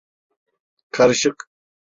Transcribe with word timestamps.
Karışık… 0.91 1.49